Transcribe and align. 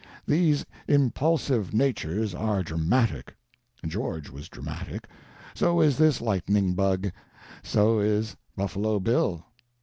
These 0.25 0.65
impulsive 0.87 1.75
natures 1.75 2.33
are 2.33 2.63
dramatic. 2.63 3.35
George 3.85 4.31
was 4.31 4.49
dramatic, 4.49 5.07
so 5.53 5.79
is 5.79 5.99
this 5.99 6.19
Lightning 6.19 6.73
Bug, 6.73 7.11
so 7.61 7.99
is 7.99 8.35
Buffalo 8.57 8.99
Bill. 8.99 9.45